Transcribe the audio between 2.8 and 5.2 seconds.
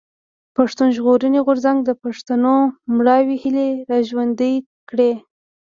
مړاوي هيلې را ژوندۍ کړې.